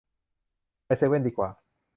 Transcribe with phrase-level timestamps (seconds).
[0.85, 1.49] ไปเซเว่นดีกว่า